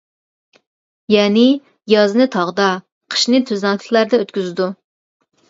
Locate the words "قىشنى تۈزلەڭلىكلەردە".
3.15-4.23